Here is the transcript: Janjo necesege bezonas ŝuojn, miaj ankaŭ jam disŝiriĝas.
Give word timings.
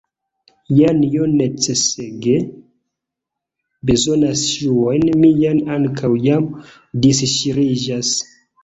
Janjo 0.77 1.27
necesege 1.33 2.33
bezonas 3.91 4.47
ŝuojn, 4.57 5.07
miaj 5.27 5.55
ankaŭ 5.79 6.15
jam 6.29 6.53
disŝiriĝas. 7.07 8.17